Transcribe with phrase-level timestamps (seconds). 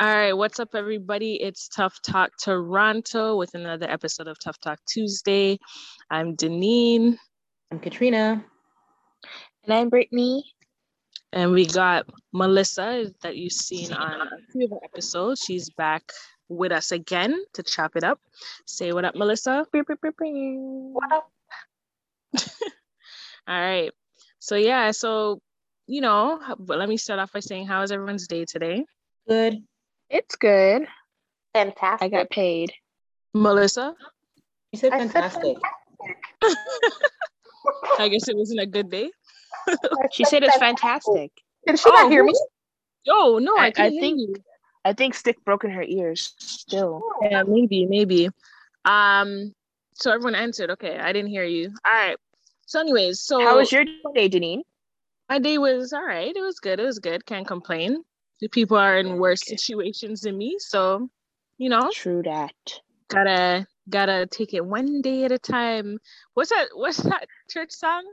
[0.00, 1.42] All right, what's up, everybody?
[1.42, 5.58] It's Tough Talk Toronto with another episode of Tough Talk Tuesday.
[6.08, 7.16] I'm Deneen.
[7.72, 8.44] I'm Katrina.
[9.64, 10.44] And I'm Brittany.
[11.32, 15.42] And we got Melissa that you've seen on a few of our episodes.
[15.44, 16.12] She's back
[16.48, 18.20] with us again to chop it up.
[18.68, 19.66] Say what up, Melissa.
[19.72, 21.28] What up?
[23.48, 23.90] All right.
[24.38, 25.40] So yeah, so
[25.88, 28.84] you know, but let me start off by saying how is everyone's day today?
[29.28, 29.64] Good.
[30.10, 30.86] It's good.
[31.54, 32.06] Fantastic.
[32.06, 32.72] I got paid.
[33.34, 33.94] Melissa?
[34.72, 35.56] You said I said fantastic.
[37.98, 39.10] I guess it wasn't a good day.
[40.12, 41.30] She said it's fantastic.
[41.66, 42.32] Did she Oh, not hear me?
[43.08, 44.34] Oh no, I, I, I can't hear think you.
[44.84, 47.02] I think Stick broke in her ears still.
[47.20, 48.30] Yeah, maybe, maybe.
[48.86, 49.52] Um,
[49.94, 50.70] so everyone answered.
[50.70, 51.70] Okay, I didn't hear you.
[51.84, 52.16] All right.
[52.66, 54.62] So, anyways, so How was your day, Janine?
[55.28, 56.34] my day was all right.
[56.34, 56.80] It was good.
[56.80, 57.26] It was good.
[57.26, 58.04] Can't complain.
[58.40, 61.08] The people are in worse situations than me, so
[61.58, 62.54] you know, True that.
[63.08, 65.98] gotta gotta take it one day at a time.
[66.34, 66.68] What's that?
[66.74, 68.04] What's that church song?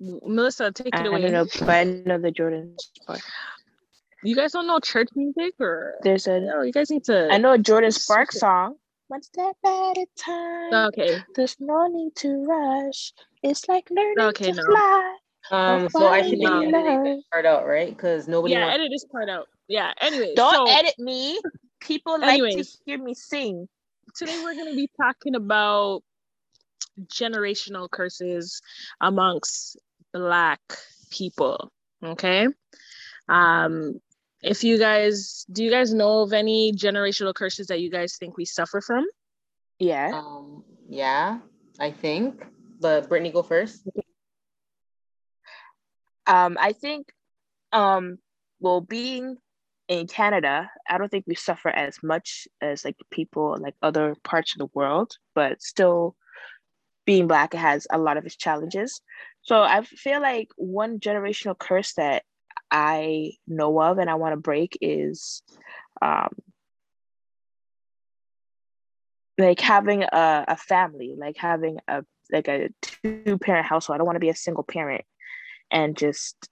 [0.00, 1.22] Melissa, take I, it I away.
[1.22, 3.20] don't know, but I know the Jordan part.
[4.22, 6.62] You guys don't know church music, or There's a no?
[6.62, 7.28] You guys need to.
[7.30, 8.38] I know a Jordan Spark Super.
[8.40, 8.74] song.
[9.08, 10.74] One step at a time.
[10.88, 11.22] Okay.
[11.36, 13.12] There's no need to rush.
[13.42, 14.62] It's like learning Okay, to no.
[14.64, 15.16] fly.
[15.50, 16.60] Um, so I should be wow.
[16.62, 17.88] editing that part out, right?
[17.88, 18.74] Because nobody Yeah, wants.
[18.76, 19.46] edit this part out.
[19.68, 19.92] Yeah.
[20.00, 21.40] Anyway, Don't so edit me.
[21.80, 22.72] People like Anyways.
[22.72, 23.68] to hear me sing.
[24.16, 26.02] today we're going to be talking about
[27.06, 28.60] generational curses
[29.00, 29.76] amongst
[30.12, 30.60] black
[31.10, 31.72] people
[32.04, 32.46] okay
[33.28, 33.98] um
[34.42, 38.36] if you guys do you guys know of any generational curses that you guys think
[38.36, 39.04] we suffer from
[39.80, 40.10] Yeah.
[40.14, 41.38] Um, yeah,
[41.80, 42.44] I think.
[42.80, 43.82] But Brittany, go first.
[46.26, 47.12] Um, I think,
[47.72, 48.18] um,
[48.60, 49.36] well, being
[49.88, 54.54] in Canada, I don't think we suffer as much as like people like other parts
[54.54, 56.16] of the world, but still,
[57.06, 59.02] being black has a lot of its challenges.
[59.42, 62.22] So I feel like one generational curse that
[62.70, 65.42] I know of and I want to break is,
[66.00, 66.30] um,
[69.36, 73.96] like having a, a family, like having a like a two parent household.
[73.96, 75.04] I don't want to be a single parent
[75.70, 76.48] and just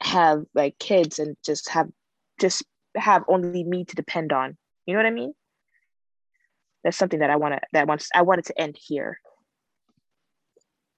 [0.00, 1.88] have like kids and just have
[2.40, 2.64] just
[2.96, 4.56] have only me to depend on.
[4.86, 5.34] You know what I mean?
[6.84, 9.18] That's something that I want to that wants I wanted to end here.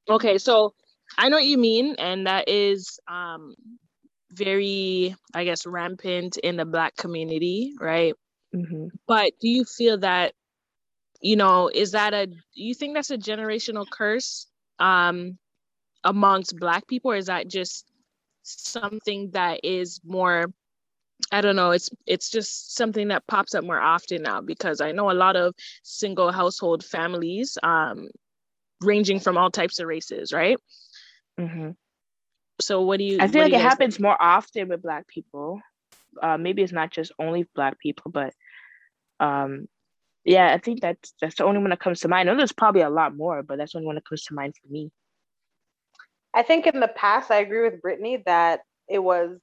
[0.08, 0.74] okay so
[1.18, 3.54] i know what you mean and that is um
[4.32, 8.14] very i guess rampant in the black community right
[8.54, 8.88] Mm-hmm.
[9.06, 10.32] but do you feel that
[11.20, 14.46] you know is that a do you think that's a generational curse
[14.80, 15.38] um
[16.04, 17.86] amongst black people or is that just
[18.42, 20.46] something that is more
[21.32, 24.92] i don't know it's it's just something that pops up more often now because i
[24.92, 28.08] know a lot of single household families um
[28.80, 30.58] ranging from all types of races right
[31.38, 31.70] Mm-hmm.
[32.60, 35.60] so what do you I feel like it happens more often with black people.
[36.22, 38.34] Uh, maybe it's not just only black people, but
[39.20, 39.68] um,
[40.24, 42.28] yeah, I think that's that's the only one that comes to mind.
[42.28, 44.34] I know there's probably a lot more, but that's the only one that comes to
[44.34, 44.90] mind for me.
[46.34, 49.38] I think in the past, I agree with Brittany that it was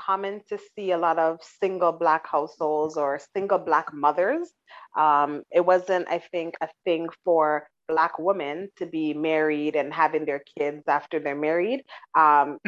[0.00, 4.50] common to see a lot of single Black households or single Black mothers.
[4.96, 10.24] Um, it wasn't, I think, a thing for Black women to be married and having
[10.24, 11.82] their kids after they're married.
[12.16, 12.58] Um,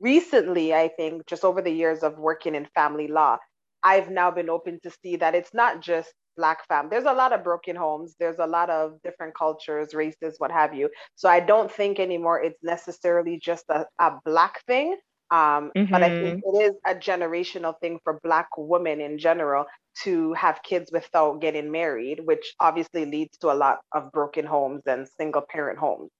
[0.00, 3.38] recently, I think, just over the years of working in family law,
[3.82, 6.88] I've now been open to see that it's not just Black fam.
[6.88, 8.14] There's a lot of broken homes.
[8.18, 10.90] There's a lot of different cultures, races, what have you.
[11.14, 14.96] So I don't think anymore it's necessarily just a, a Black thing.
[15.30, 19.66] Um, But I think it is a generational thing for Black women in general
[20.02, 24.82] to have kids without getting married, which obviously leads to a lot of broken homes
[24.86, 26.10] and single parent homes.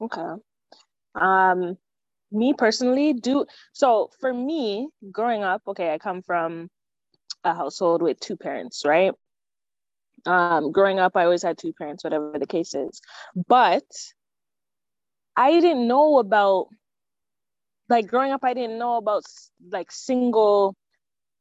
[0.00, 0.40] Okay.
[1.14, 1.76] Um,
[2.32, 6.70] me personally, do so for me, growing up, okay, I come from
[7.44, 9.12] a household with two parents, right?
[10.26, 13.00] Um, growing up, I always had two parents, whatever the case is.
[13.48, 13.84] But
[15.36, 16.66] I didn't know about
[17.88, 19.24] like growing up, I didn't know about
[19.70, 20.76] like single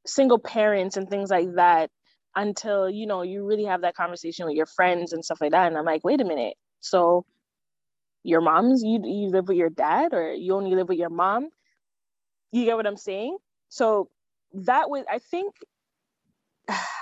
[0.07, 1.91] single parents and things like that
[2.35, 5.67] until you know you really have that conversation with your friends and stuff like that.
[5.67, 7.25] And I'm like, wait a minute, so
[8.23, 11.49] your mom's you you live with your dad or you only live with your mom
[12.51, 13.37] you get what i'm saying
[13.69, 14.09] so
[14.53, 15.53] that was i think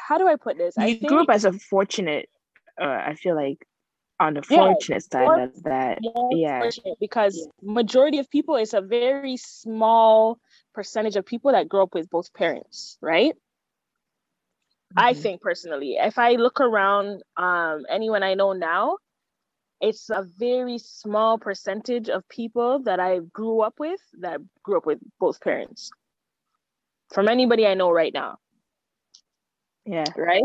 [0.08, 2.30] how do i put this i think grew up as a fortunate.
[2.80, 3.66] Uh, I feel like
[4.20, 6.00] on the fortunate side of that.
[6.32, 6.70] Yeah.
[7.00, 10.40] because majority of people it's a very small
[10.74, 13.34] percentage of people that grow up with both parents right
[14.96, 15.22] i Mhm.
[15.24, 18.98] think personally if i look around um anyone i know now
[19.82, 24.86] it's a very small percentage of people that i grew up with that grew up
[24.86, 25.92] with both parents
[27.14, 28.38] from anybody i know right now
[29.88, 30.06] Yeah.
[30.18, 30.44] right?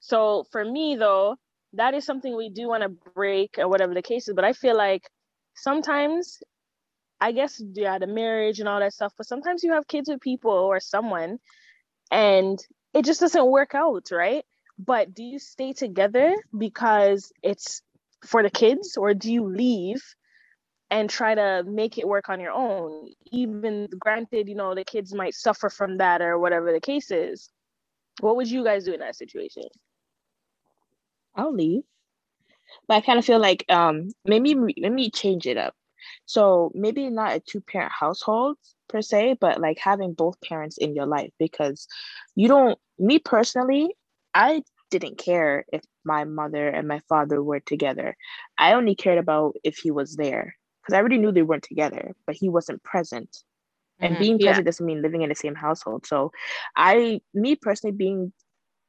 [0.00, 1.36] So for me though,
[1.74, 4.34] that is something we do want to break or whatever the case is.
[4.34, 5.08] But I feel like
[5.56, 6.42] sometimes,
[7.20, 9.12] I guess yeah, the marriage and all that stuff.
[9.16, 11.38] But sometimes you have kids with people or someone,
[12.12, 12.58] and
[12.94, 14.44] it just doesn't work out, right?
[14.78, 17.82] But do you stay together because it's
[18.26, 20.02] for the kids, or do you leave?
[20.90, 23.08] And try to make it work on your own.
[23.32, 27.50] Even granted, you know, the kids might suffer from that or whatever the case is.
[28.20, 29.64] What would you guys do in that situation?
[31.34, 31.82] I'll leave.
[32.86, 35.74] But I kind of feel like um maybe let me change it up.
[36.26, 38.56] So maybe not a two parent household
[38.88, 41.86] per se, but like having both parents in your life because
[42.34, 43.94] you don't me personally,
[44.34, 48.16] I didn't care if my mother and my father were together.
[48.58, 52.12] I only cared about if he was there because I already knew they weren't together,
[52.26, 53.36] but he wasn't present.
[54.04, 54.18] And Mhm.
[54.18, 54.46] being Yeah.
[54.48, 56.06] present doesn't mean living in the same household.
[56.06, 56.32] So
[56.76, 58.32] I me personally being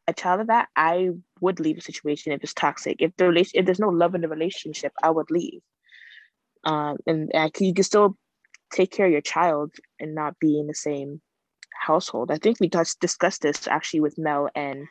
[0.08, 2.98] a child of that, I would leave a situation if it's toxic.
[3.00, 5.62] If the relation, if there's no love in the relationship, I would leave.
[6.64, 8.18] Um, and, and you can still
[8.72, 11.22] take care of your child and not be in the same
[11.74, 12.32] household.
[12.32, 14.88] I think we just discussed this actually with Mel and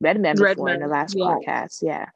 [0.00, 1.24] Redman before in the last yeah.
[1.24, 1.78] podcast.
[1.82, 2.06] Yeah.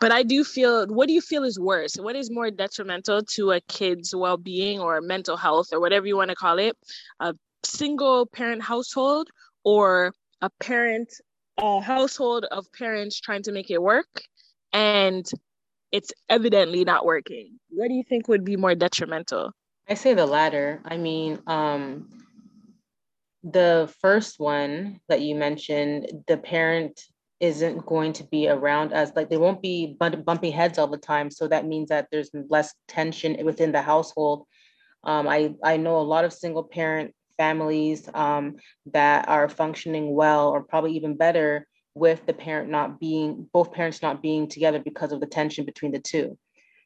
[0.00, 1.94] But I do feel, what do you feel is worse?
[1.94, 6.16] What is more detrimental to a kid's well being or mental health or whatever you
[6.16, 6.76] want to call it?
[7.20, 7.34] A
[7.64, 9.28] single parent household
[9.64, 11.12] or a parent,
[11.58, 14.22] a household of parents trying to make it work
[14.72, 15.30] and
[15.92, 17.58] it's evidently not working?
[17.70, 19.52] What do you think would be more detrimental?
[19.88, 20.80] I say the latter.
[20.84, 22.08] I mean, um,
[23.42, 27.00] the first one that you mentioned, the parent
[27.40, 29.12] isn't going to be around us.
[29.16, 31.30] Like they won't be bump- bumping heads all the time.
[31.30, 34.46] So that means that there's less tension within the household.
[35.04, 38.56] Um, I I know a lot of single parent families um,
[38.92, 44.02] that are functioning well, or probably even better, with the parent not being both parents
[44.02, 46.36] not being together because of the tension between the two.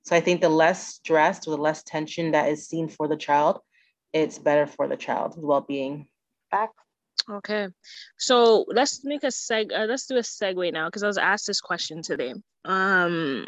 [0.05, 3.17] So I think the less stress or the less tension that is seen for the
[3.17, 3.59] child,
[4.13, 6.07] it's better for the child's well-being.
[6.51, 6.84] Facts.
[7.31, 7.69] Okay,
[8.19, 9.73] so let's make a seg.
[9.73, 12.35] Uh, let's do a segue now because I was asked this question today.
[12.65, 13.47] Um,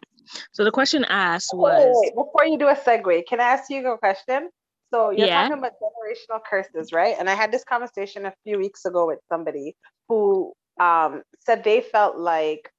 [0.52, 2.14] so the question asked Wait, wait, was, wait.
[2.14, 4.48] Before you do a segue, can I ask you a question?
[4.92, 5.42] So you're Yeah.
[5.42, 7.16] talking about generational curses, right?
[7.18, 9.76] And I had this conversation a few weeks ago with somebody
[10.08, 12.70] who um, said they felt like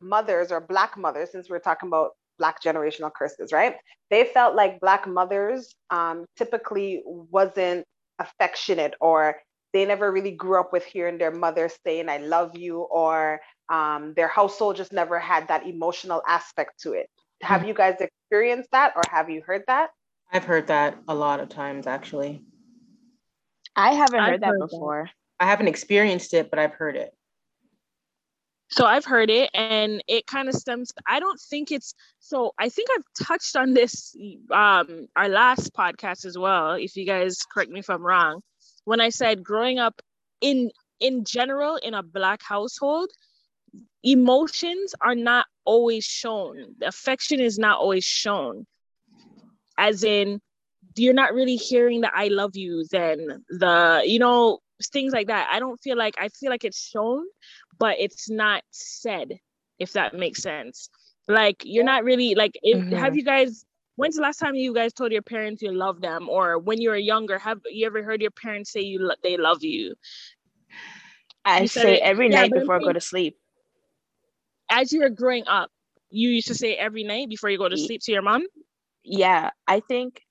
[0.00, 3.76] mothers or black mothers, since we're talking about black generational curses, right?
[4.10, 7.84] They felt like black mothers um, typically wasn't
[8.18, 9.36] affectionate or
[9.74, 14.14] they never really grew up with hearing their mother saying "I love you" or um,
[14.14, 17.10] their household just never had that emotional aspect to it.
[17.42, 19.90] Have you guys experienced that or have you heard that?
[20.32, 22.40] I've heard that a lot of times actually.
[23.76, 24.70] I haven't I've heard that heard that.
[24.70, 25.10] before.
[25.40, 27.12] I haven't experienced it, but I've heard it.
[28.70, 30.92] So I've heard it, and it kind of stems.
[31.06, 32.52] I don't think it's so.
[32.58, 34.16] I think I've touched on this
[34.50, 36.72] um our last podcast as well.
[36.72, 38.40] If you guys correct me if I'm wrong,
[38.84, 40.00] when I said growing up
[40.40, 43.10] in in general in a black household,
[44.02, 46.74] emotions are not always shown.
[46.78, 48.66] The affection is not always shown.
[49.78, 50.40] As in,
[50.96, 54.60] you're not really hearing the "I love you." Then the you know
[54.92, 55.48] things like that.
[55.50, 57.24] I don't feel like I feel like it's shown,
[57.78, 59.38] but it's not said,
[59.78, 60.90] if that makes sense.
[61.28, 62.92] Like you're not really like if Mhm.
[62.92, 63.64] have you guys
[63.96, 66.28] when's the last time you guys told your parents you love them?
[66.28, 69.36] Or when you were younger have you ever heard your parents say you lo- they
[69.36, 69.94] love you?
[71.44, 73.38] I You say it- every yeah, night before I go to sleep.
[74.70, 75.70] as you were growing up
[76.10, 78.46] you used to say every night before you go to sleep to your mom?
[79.04, 80.22] Yeah, I think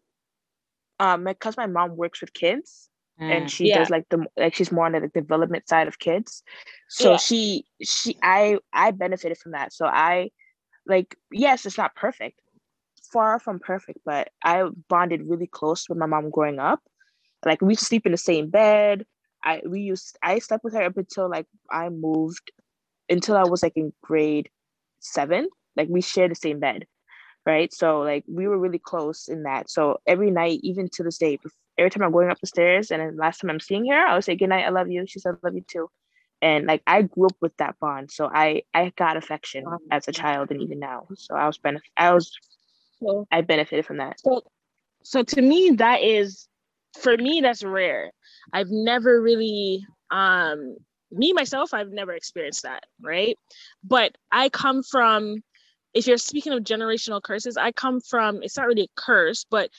[1.00, 2.90] um because my mom works with kids
[3.20, 3.80] and she Yeah.
[3.80, 6.44] does like the like she's more on the development side of kids.
[6.90, 7.18] So Yeah.
[7.18, 9.74] she she i i benefited from that.
[9.74, 10.32] So i
[10.86, 12.40] like yes it's not perfect
[13.14, 16.82] far from perfect but i bonded really close with my mom growing up.
[17.46, 19.06] Like we sleep in the same bed.
[19.44, 22.52] I we used i slept with her up until like i moved
[23.10, 24.50] until i was like in grade
[25.00, 25.48] seven.
[25.78, 26.86] Like we shared the same bed
[27.46, 27.74] right?
[27.74, 29.70] So like we were really close in that.
[29.70, 31.40] So every night even to this day
[31.78, 34.16] every time I'm going up the stairs and then last time I'm seeing her, I
[34.16, 35.06] would say, Good night, I love you.
[35.08, 35.90] She said, I love you too.
[36.42, 40.12] and like I grew up with that bond, so I I got affection as a
[40.12, 41.08] child and even now.
[41.16, 42.32] So I was benefit I was
[43.04, 44.20] So, I benefited from that.
[44.20, 44.42] so,
[45.04, 46.48] so to me, that is,
[47.00, 48.12] for me, that's rare.
[48.52, 50.78] I've never really, um,
[51.12, 53.38] me myself, I've never experienced that, right?
[53.84, 55.42] But I come from,
[55.94, 59.70] if you're speaking of generational curses, I come from, it's not really a curse, but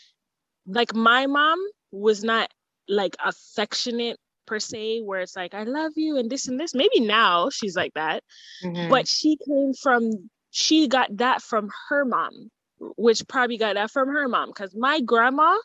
[0.67, 1.59] like my mom
[1.91, 2.51] was not
[2.89, 6.75] like affectionate per se, where it's like, I love you and this and this.
[6.75, 8.23] Maybe now she's like that,
[8.63, 8.89] Mhm.
[8.89, 14.09] but she came from she got that from her mom which probably got that from
[14.09, 15.57] her mom because my grandma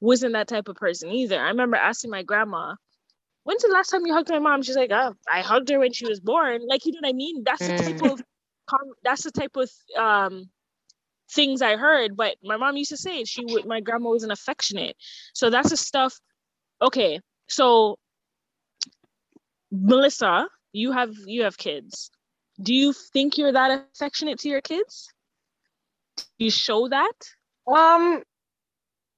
[0.00, 1.40] wasn't that type of person either.
[1.40, 2.74] I remember asking my grandma
[3.44, 4.62] when's the last time you hugged my mom?
[4.62, 6.60] She's like oh i hugged her when she was born.
[6.68, 7.42] Like you know what i mean?
[7.44, 8.10] That's the type Mm.
[8.10, 8.22] of
[9.02, 10.50] that's the type of um
[11.30, 14.96] things i heard but my mom used to say she would my grandma wasn't affectionate.
[15.34, 16.20] So that's the stuff
[16.82, 17.98] okay so
[19.70, 22.10] melissa you have you have kids.
[22.60, 24.94] Do you think you're that affectionate to your kids
[26.38, 27.12] you show that
[27.66, 28.22] Um,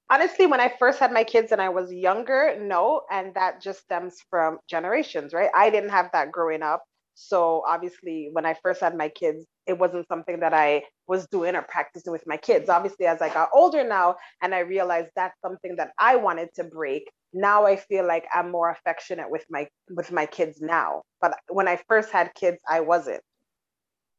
[0.09, 3.81] honestly, when I first had my kids and I was younger, no, and that just
[3.81, 5.49] stems from generations, right?
[5.55, 6.83] I didn't have that growing up.
[7.19, 11.55] So obviously, when I first had my kids, it wasn't something that I was doing
[11.55, 12.69] or practicing with my kids.
[12.69, 16.63] Obviously, as I got older now and I realized that's something that I wanted to
[16.63, 21.01] break, now I feel like I'm more affectionate with my with my kids now.
[21.19, 23.21] But when I first had kids, I wasn't.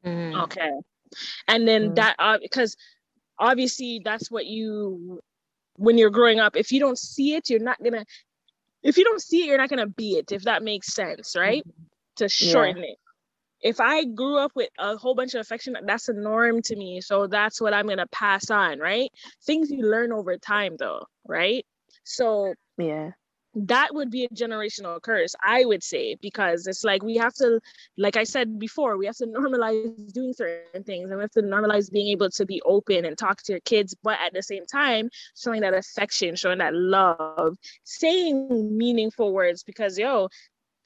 [0.05, 0.45] Mhm.
[0.45, 0.71] Okay.
[1.49, 1.95] And then Mm.
[1.95, 2.77] that uh, because
[3.39, 5.21] obviously that's what you
[5.77, 8.05] when you're growing up, if you don't see it, you're not gonna
[8.83, 11.65] if you don't see it, you're not gonna be it, if that makes sense, right?
[12.17, 12.97] To shorten it.
[13.63, 17.01] If I grew up with a whole bunch of affection, that's a norm to me.
[17.01, 19.11] So that's what I'm gonna pass on, right?
[19.45, 21.65] Things you learn over time though, right?
[22.05, 23.13] So Yeah.
[23.67, 27.61] That would be a generational curse i would say because it's like we have to
[27.97, 31.43] like i said before we have to normalize doing certain things and we have to
[31.43, 34.65] normalize being able to be open and talk to your kids but at the same
[34.67, 40.29] time showing that affection showing that love saying meaningful words because yo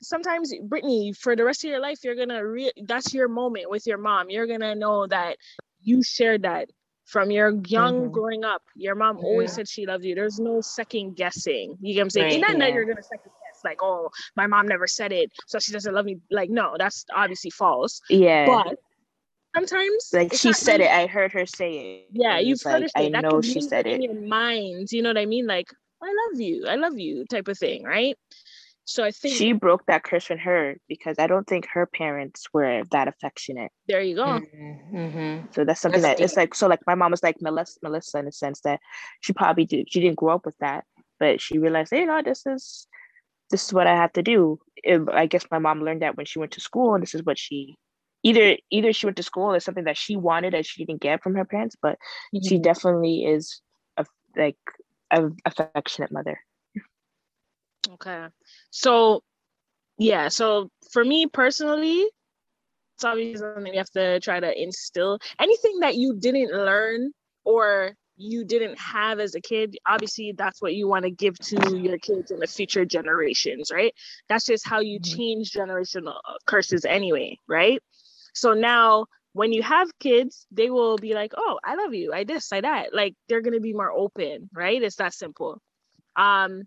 [0.00, 3.86] sometimes brittany for the rest of your life you're gonna re- that's your moment with
[3.86, 4.30] your mom.
[4.30, 5.36] You're gonna know that
[5.80, 6.70] you shared that
[7.04, 8.12] from your young Mhm.
[8.12, 9.54] growing up your mom always Mhm.
[9.54, 12.58] said she loved you there's no second guessing you get what i'm saying Right, not
[12.58, 12.74] that yeah.
[12.74, 16.04] you're gonna second guess like oh my mom never said it so she doesn't love
[16.06, 18.46] me like no that's obviously false Yeah.
[18.46, 18.78] but
[19.54, 20.90] sometimes like she said it.
[20.90, 22.06] I heard her say it.
[22.12, 24.04] yeah and you've heard like, her I that know she said in it.
[24.04, 25.68] your mind you know what i mean like
[26.02, 28.16] i love you i love you type of thing right
[28.84, 32.46] so i think She broke that curse from her because I don't think her parents
[32.52, 33.70] were that affectionate.
[33.88, 34.92] there you go Mhm.
[34.92, 35.54] Mhm.
[35.54, 38.18] So that's something That's that it's like so like my mom was like Melissa Melissa
[38.18, 38.80] in the sense that
[39.20, 40.84] she probably did she didn't grow up with that,
[41.20, 42.86] but she realized, hey, you know, this is
[43.50, 44.58] this is what I have to do.
[44.82, 47.22] It- I guess my mom learned that when she went to school, and this is
[47.22, 47.76] what she
[48.22, 51.22] either either she went to school or something that she wanted that she didn't get
[51.22, 51.98] from her parents, but
[52.48, 52.62] she Mhm.
[52.62, 53.60] definitely is
[53.96, 54.56] a like
[55.10, 56.40] a affectionate mother.
[57.94, 58.26] Okay.
[58.70, 59.22] So,
[59.98, 60.28] yeah.
[60.28, 62.06] So for me personally,
[62.96, 65.18] it's obviously something we have to try to instill.
[65.40, 67.12] Anything that you didn't learn
[67.44, 71.76] or you didn't have as a kid, obviously that's what you want to give to
[71.78, 73.94] your kids in the future generations, right?
[74.28, 75.04] That's just how you Mhm.
[75.04, 77.82] change generational curses anyway, right?
[78.34, 82.12] So now when you have kids, they will be like, "Oh, I love you.
[82.12, 84.82] I this, I that." Like they're going to be more open, right?
[84.82, 85.60] It's that simple.
[86.16, 86.64] Um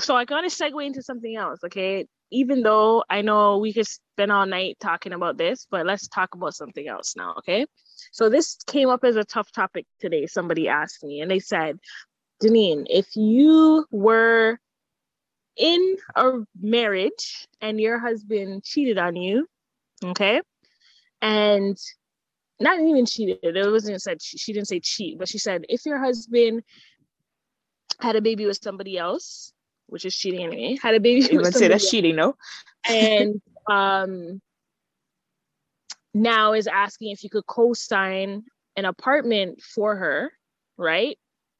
[0.00, 2.06] so I of segue into something else, okay?
[2.30, 6.34] Even though I know we could spend all night talking about this, but let's talk
[6.34, 7.66] about something else now, okay?
[8.12, 10.26] So this came up as a tough topic today.
[10.26, 11.78] Somebody asked me, and they said,
[12.42, 14.58] Deneen, if you were
[15.56, 19.46] in a marriage and your husband cheated on you,
[20.04, 20.40] okay,
[21.20, 21.76] and
[22.58, 25.98] not even cheated, it wasn't said she didn't say cheat, but she said if your
[25.98, 26.62] husband
[28.00, 29.51] had a baby with somebody else,
[29.92, 32.36] which is cheating anyway, had a baby You would say somebody that's cheating, no?
[32.88, 34.40] and um
[36.14, 38.44] now is asking if you could co-sign
[38.76, 40.32] an apartment for her
[40.78, 41.18] right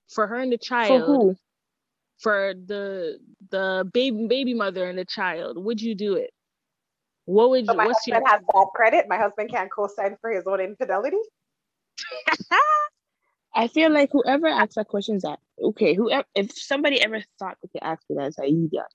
[0.08, 1.04] for her and the child.
[1.04, 1.36] For child who?
[2.18, 3.18] for the
[3.50, 6.30] the baby baby mother and the child would you do it
[7.26, 9.08] what would So you my what's your husband has bad credit.
[9.08, 11.18] My husband can't co-sign for his own infidelity.
[13.54, 15.94] I feel like whoever asked that question is that okay.
[15.94, 18.86] Whoever, if somebody ever thought they could ask me that, it's like you got.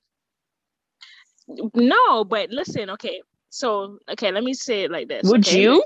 [1.75, 5.61] no but listen okay so okay let me say it like this Would okay?
[5.61, 5.81] you?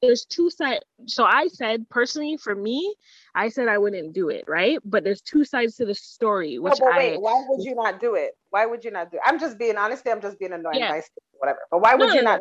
[0.00, 0.84] there's two sides.
[1.06, 2.94] So I said personally, for me,
[3.34, 4.78] I said I wouldn't do it, right?
[4.84, 7.18] But there's two sides to the story, which no, but wait, I.
[7.18, 8.36] why would you not do it?
[8.50, 9.22] Why would you not do it?
[9.26, 11.00] I'm just being honestly, I'm just being annoying, yeah.
[11.38, 11.58] whatever.
[11.70, 12.40] But why would no, you not?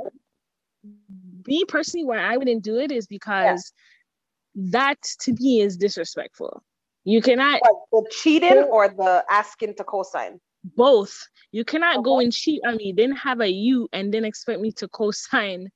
[1.48, 3.84] Me personally, why I wouldn't do it is because yeah.
[4.58, 6.64] That to me is disrespectful.
[7.06, 10.40] You cannot what, the cheating or the asking to co-sign.
[10.76, 11.16] Both.
[11.52, 12.04] You cannot okay.
[12.04, 15.70] go and cheat on me, then have a you, and then expect me to co-sign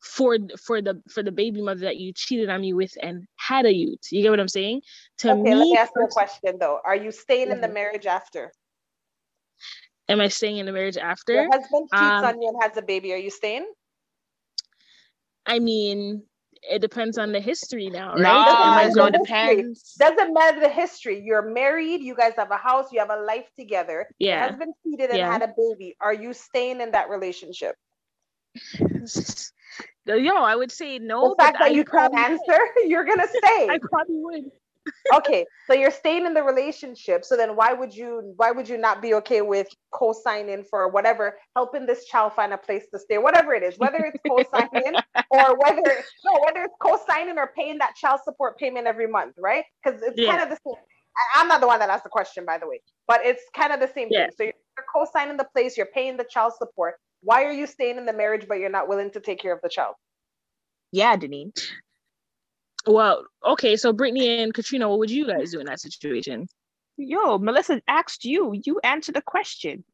[0.00, 3.66] for for the for the baby mother that you cheated on me with and had
[3.66, 4.00] a youth.
[4.10, 4.82] You get what I'm saying?
[5.18, 6.78] To okay, me, let me ask you a question though.
[6.84, 8.52] Are you staying in the marriage after?
[10.08, 11.32] Am I staying in the marriage after?
[11.32, 13.12] Your husband cheats um, on you and has a baby.
[13.12, 13.66] Are you staying?
[15.44, 16.22] I mean,
[16.68, 18.90] it depends on the history now, right?
[18.94, 19.94] No, it no, depends.
[19.98, 21.22] Doesn't matter the history.
[21.24, 22.02] You're married.
[22.02, 22.92] You guys have a house.
[22.92, 24.08] You have a life together.
[24.18, 24.40] Yeah.
[24.40, 25.32] Your husband cheated and yeah.
[25.32, 25.96] had a baby.
[26.00, 27.76] Are you staying in that relationship?
[30.06, 31.30] Yo, I would say no.
[31.30, 32.70] The fact that I you can't answer, would.
[32.88, 33.68] you're gonna stay.
[33.68, 34.44] I probably would.
[35.14, 37.24] Okay, so you're staying in the relationship.
[37.24, 38.34] So then, why would you?
[38.36, 42.58] Why would you not be okay with co-signing for whatever, helping this child find a
[42.58, 44.94] place to stay, whatever it is, whether it's co-signing
[45.30, 49.64] or whether no, whether it's co-signing or paying that child support payment every month, right?
[49.82, 50.30] Because it's yeah.
[50.30, 50.80] kind of the same.
[51.34, 53.80] I'm not the one that asked the question, by the way, but it's kind of
[53.80, 54.26] the same yeah.
[54.26, 54.30] thing.
[54.36, 54.52] So you're
[54.94, 58.46] co-signing the place, you're paying the child support, why are you staying in the marriage
[58.48, 59.94] but you're not willing to take care of the child?
[60.92, 61.72] Yeah, Denise.
[62.86, 66.46] Well, okay, so Brittany and Katrina, what would you guys do in that situation?
[66.96, 68.54] Yo, Melissa asked you.
[68.64, 69.84] You answered the question.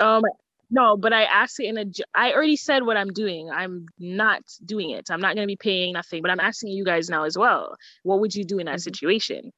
[0.00, 0.22] Um,
[0.70, 1.84] no, but I asked it in a.
[2.14, 3.50] I already said what I'm doing.
[3.50, 5.10] I'm not doing it.
[5.10, 6.22] I'm not going to be paying nothing.
[6.22, 7.76] But I'm asking you guys now as well.
[8.04, 8.80] What would you do in that mm-hmm.
[8.80, 9.52] situation?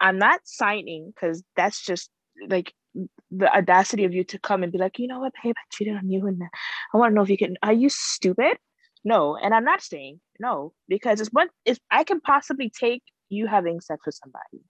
[0.00, 2.10] I'm not signing because that's just
[2.48, 2.74] like
[3.30, 5.96] the audacity of you to come and be like, you know what, babe, I cheated
[5.96, 6.42] on you, and
[6.92, 7.56] I want to know if you can.
[7.62, 8.58] Are you stupid?
[9.04, 13.46] No, and I'm not saying no because it's what if I can possibly take you
[13.46, 14.64] having sex with somebody.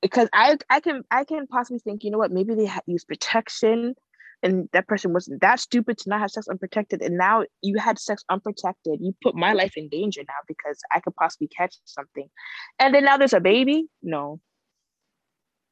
[0.00, 3.04] Because I I can I can possibly think you know what maybe they ha- use
[3.04, 3.94] protection
[4.42, 7.98] and that person wasn't that stupid to not have sex unprotected and now you had
[7.98, 8.98] sex unprotected.
[9.00, 12.28] You put my life in danger now because I could possibly catch something.
[12.80, 13.86] And then now there's a baby?
[14.02, 14.40] No.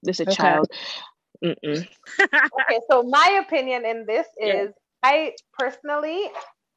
[0.03, 0.35] There's a okay.
[0.35, 0.68] child.
[1.42, 4.70] Okay, so my opinion in this is yeah.
[5.03, 6.31] I personally,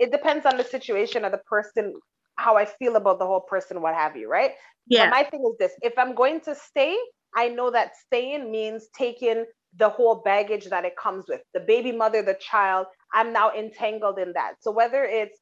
[0.03, 1.93] it depends on the situation or the person,
[2.35, 4.51] how I feel about the whole person, what have you, right?
[4.87, 5.05] Yeah.
[5.05, 6.95] But my thing is this if I'm going to stay,
[7.35, 11.91] I know that staying means taking the whole baggage that it comes with the baby
[11.91, 12.85] mother, the child.
[13.13, 14.53] I'm now entangled in that.
[14.61, 15.39] So whether it's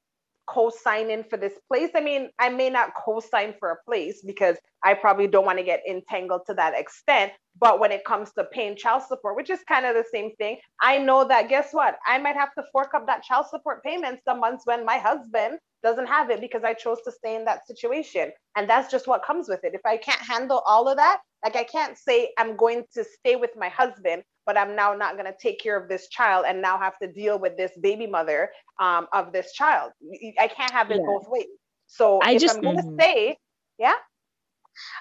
[0.48, 1.90] co-signing for this place.
[1.96, 5.64] I mean, I may not co-sign for a place because I probably don't want to
[5.64, 7.34] get entangled to that extent.
[7.60, 10.58] But when it comes to paying child support, which is kind of the same thing,
[10.82, 11.98] I know that guess what?
[12.08, 15.60] I might have to fork up that child support payments the months when my husband
[15.84, 18.32] doesn't have it because I chose to stay in that situation.
[18.56, 19.74] And that's just what comes with it.
[19.74, 23.36] If I can't handle all of that, like I can't say I'm going to stay
[23.36, 26.62] with my husband, but I'm now not going to take care of this child and
[26.62, 29.92] now have to deal with this baby mother um, of this child.
[30.40, 31.06] I can't have it yeah.
[31.06, 31.48] both ways.
[31.88, 33.00] So I if just, I'm going to mm-hmm.
[33.00, 33.38] stay,
[33.78, 33.94] yeah.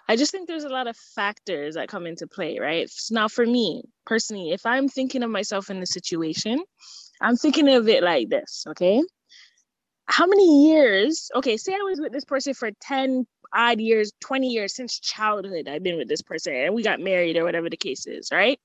[0.09, 2.91] I just think there's a lot of factors that come into play, right?
[3.11, 6.63] Now, for me personally, if I'm thinking of myself in the situation,
[7.21, 9.03] I'm thinking of it like this, okay?
[10.07, 11.31] How many years?
[11.37, 15.69] Okay, say I was with this person for 10 odd years, 20 years since childhood.
[15.69, 18.59] I've been with this person and we got married or whatever the case is, right?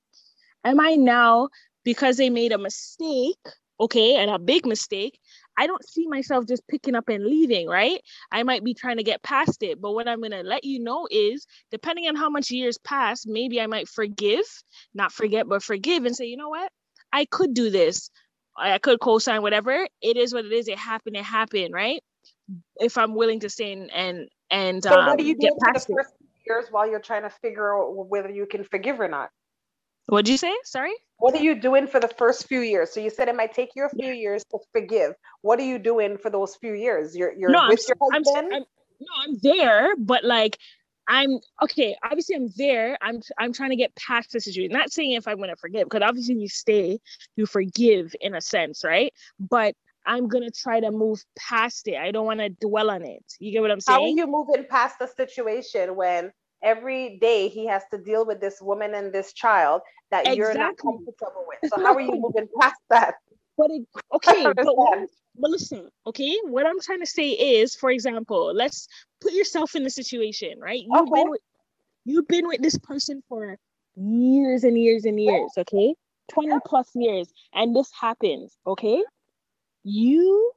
[0.63, 1.49] Am I now,
[1.83, 3.37] because they made a mistake,
[3.79, 5.19] okay, and a big mistake,
[5.57, 8.01] I don't see myself just picking up and leaving, right?
[8.31, 9.81] I might be trying to get past it.
[9.81, 13.25] But what I'm going to let you know is depending on how much years pass,
[13.25, 14.45] maybe I might forgive,
[14.93, 16.71] not forget, but forgive and say, you know what?
[17.11, 18.09] I could do this.
[18.57, 19.87] I could co sign whatever.
[20.01, 20.67] It is what it is.
[20.67, 21.15] It happened.
[21.15, 22.01] It happened, right?
[22.77, 25.73] If I'm willing to stay and, and, and so um, what do you do for
[25.73, 26.13] the first
[26.45, 29.29] years while you're trying to figure out whether you can forgive or not?
[30.07, 30.55] What'd you say?
[30.63, 30.93] Sorry?
[31.17, 32.91] What are you doing for the first few years?
[32.91, 35.13] So you said it might take you a few years to forgive.
[35.41, 37.15] What are you doing for those few years?
[37.15, 38.53] You're you're no, with I'm, your husband?
[38.53, 38.65] I'm, I'm,
[38.99, 40.57] no, I'm there, but like
[41.07, 41.95] I'm okay.
[42.03, 42.97] Obviously, I'm there.
[43.01, 44.71] I'm I'm trying to get past the situation.
[44.71, 46.99] Not saying if I'm gonna forgive, because obviously you stay,
[47.35, 49.13] you forgive in a sense, right?
[49.39, 49.75] But
[50.05, 51.95] I'm gonna try to move past it.
[51.95, 53.23] I don't want to dwell on it.
[53.39, 53.99] You get what I'm saying?
[53.99, 56.31] How are you moving past the situation when
[56.65, 60.37] every day he has to deal with this woman and this child that exactly.
[60.37, 61.71] you're not comfortable with.
[61.71, 63.15] So how are you moving past that?
[63.57, 65.07] But it, okay, but, what,
[65.39, 68.87] but listen, okay, what I'm trying to say is, for example, let's
[69.21, 70.81] put yourself in the situation, right?
[70.81, 71.21] You've okay.
[71.21, 71.41] been with,
[72.03, 73.57] you've been with this person for
[73.95, 75.93] years and years and years, okay?
[76.31, 79.01] 20 plus years, and this happens, okay?
[79.83, 80.51] You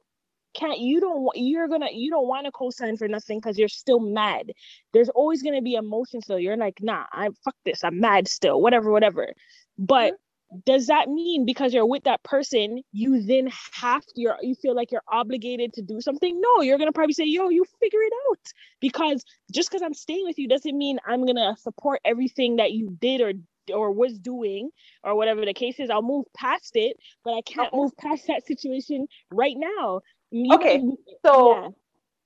[0.53, 3.99] can't you don't you're gonna you don't want to co-sign for nothing because you're still
[3.99, 4.51] mad.
[4.93, 6.39] There's always gonna be emotion still.
[6.39, 9.33] You're like, nah, I'm fuck this, I'm mad still, whatever, whatever.
[9.77, 10.59] But mm-hmm.
[10.65, 14.75] does that mean because you're with that person, you then have to, you're, you feel
[14.75, 16.39] like you're obligated to do something?
[16.41, 18.51] No, you're gonna probably say, yo, you figure it out.
[18.81, 22.89] Because just because I'm staying with you doesn't mean I'm gonna support everything that you
[22.99, 23.33] did or
[23.73, 24.71] or was doing
[25.03, 25.89] or whatever the case is.
[25.89, 30.01] I'll move past it, but I can't move past that situation right now.
[30.31, 30.81] You Okay,
[31.25, 31.69] So yeah.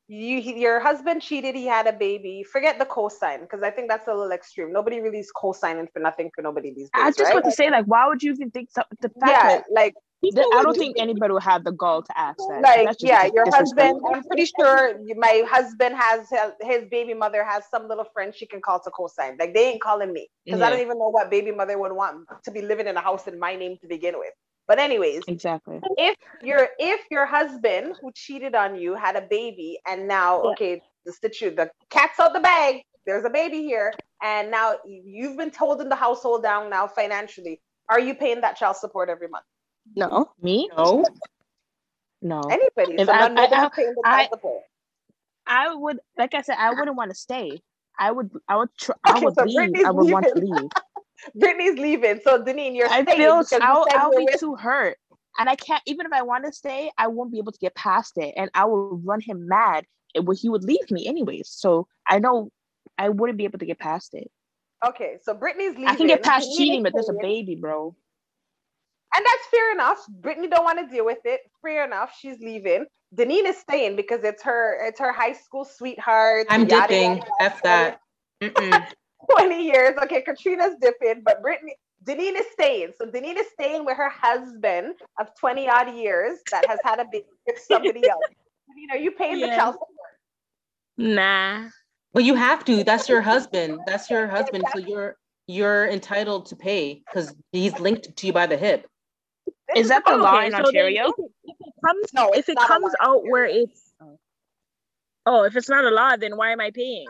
[0.07, 2.43] you your husband cheated, he had a baby.
[2.43, 4.71] Forget the co-sign because I think that's a little extreme.
[4.71, 6.91] Nobody really is co-signing for nothing for nobody these days.
[7.05, 7.33] I just right?
[7.33, 8.83] want to say, like, why would you even think so?
[9.01, 12.01] The fact yeah, that like People I don't do think anybody would have the gall
[12.01, 12.61] to ask that.
[12.61, 17.63] like yeah your husband i'm pretty sure my husband has uh, his baby mother has
[17.69, 20.69] some little friend she can call to co-sign like they ain't calling me because i
[20.69, 23.37] don't even know what baby mother would want to be living in a house in
[23.37, 24.31] my name to begin with
[24.67, 25.79] but anyways Exactly.
[25.97, 30.49] if your if your husband who cheated on you had a baby and now Yeah.
[30.51, 35.37] okay the situ the cat's out the bag there's a baby here and now you've
[35.37, 39.45] been holding the household down now financially are you paying that child support every month
[39.95, 40.31] No.
[40.41, 40.69] Me?
[40.77, 41.03] No.
[42.21, 42.39] No.
[42.49, 44.63] anybody If so I- not I- paying the I- child support
[45.45, 47.59] I would, like I said, I wouldn't want to stay.
[47.99, 49.55] I would, I would, tr- I would so leave.
[49.55, 50.69] Brittany's I would want to leave.
[51.35, 52.19] Brittany's leaving.
[52.23, 54.97] So Deneen, you're I staying feel I'll, said I'll be with- too hurt,
[55.39, 55.81] and I can't.
[55.85, 58.49] Even if I want to stay, I won't be able to get past it, and
[58.53, 59.85] I will run him mad.
[60.13, 61.49] It he would leave me anyways.
[61.49, 62.51] So I know
[62.97, 64.29] I wouldn't be able to get past it.
[64.85, 65.87] Okay, so Brittany's leaving.
[65.87, 67.95] I can get past Deneen cheating, but there's a baby, bro.
[69.15, 69.99] And that's fair enough.
[70.09, 71.41] Brittany don't want to deal with it.
[71.61, 72.15] Fair enough.
[72.19, 72.85] She's leaving.
[73.15, 76.47] Deneen is staying because it's her it's her high school sweetheart.
[76.49, 77.17] I'm yada, dipping.
[77.17, 77.99] yada, F that.
[79.31, 79.37] Mm-mm.
[79.37, 79.97] 20 years.
[80.03, 82.91] Okay, Katrina's dipping, but Brittany Deneen is staying.
[82.97, 87.05] So Deneen is staying with her husband of 20 odd years that has had a
[87.05, 88.27] baby with somebody else.
[88.69, 89.89] Deneen, are you paying the child support?
[90.97, 91.69] Nah.
[92.13, 92.83] Well, you have to.
[92.83, 93.85] That's your husband.
[93.85, 94.69] That's your husband.
[94.69, 98.87] So you're you're entitled to pay because he's linked to you by the hip.
[99.75, 101.09] Is that the Okay, law in so then Ontario?
[101.09, 103.93] If it, if it comes, No, if it comes out where it's,
[105.25, 107.07] oh, if it's not a law, then why am I paying?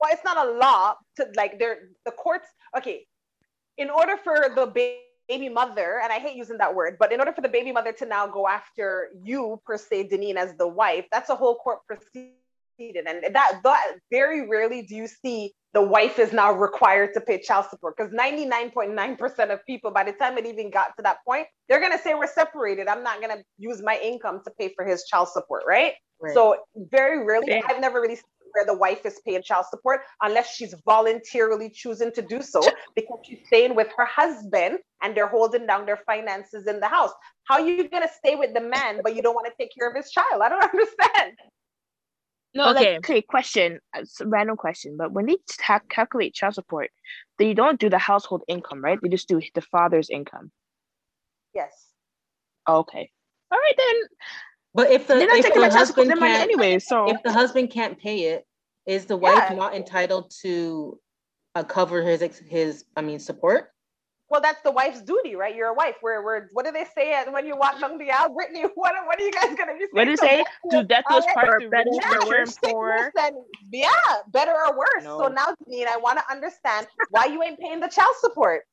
[0.00, 2.48] Well, it's not a law to like they're the courts.
[2.76, 3.06] Okay,
[3.78, 7.18] in order for the ba- baby mother, and I hate using that word, but in
[7.20, 10.68] order for the baby mother to now go after you per se, Deneen, as the
[10.68, 12.32] wife, that's a whole court proceeding,
[12.78, 17.40] and that that very rarely do you see the wife is now required to pay
[17.40, 21.46] child support because 99.9% of people by the time it even got to that point
[21.68, 24.72] they're going to say we're separated i'm not going to use my income to pay
[24.76, 26.32] for his child support right Right.
[26.32, 27.60] so very rarely, Yeah.
[27.68, 28.24] I've never really seen
[28.56, 32.60] where the wife is paying child support unless she's voluntarily choosing to do so
[32.94, 37.12] because she's staying with her husband and they're holding down their finances in the house.
[37.44, 39.88] How are you gonna stay with the man but you don't want to take care
[39.88, 40.40] of his child?
[40.42, 41.32] I don't understand.
[42.54, 42.92] No, Okay.
[42.94, 44.96] like okay, question, uh, s- random question.
[44.96, 46.90] But when they ta- calculate child support,
[47.38, 48.98] they don't do the household income, right?
[49.02, 50.50] They just do the father's income.
[51.54, 51.72] Yes.
[52.66, 53.10] Okay.
[53.52, 53.96] All right then.
[54.76, 56.78] But if the They're not if taking the child support husband their money can't anyway.
[56.78, 58.46] So if the husband can't pay it,
[58.84, 59.56] is the wife Yeah.
[59.56, 61.00] not entitled to
[61.54, 63.70] uh, cover his his I mean support?
[64.28, 65.54] Well, that's the wife's duty, right?
[65.54, 65.94] You're a wife.
[66.00, 68.64] Where, where, what do they say at- when you walk down the aisle, Brittany?
[68.74, 69.88] What, what are you guys gonna be saying?
[69.92, 70.44] what do you say?
[70.68, 72.56] Do death do us Alright, part or through better or worse?
[72.62, 73.12] poor?
[73.72, 73.88] Yeah,
[74.28, 75.04] better or worse.
[75.04, 78.64] So now, Deneen, I want to understand why you ain't paying the child support.